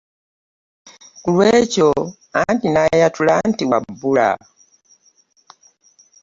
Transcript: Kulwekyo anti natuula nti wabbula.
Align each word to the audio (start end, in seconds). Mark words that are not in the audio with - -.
Kulwekyo 1.23 1.89
anti 2.41 2.67
natuula 2.69 3.33
nti 3.49 3.63
wabbula. 3.69 4.29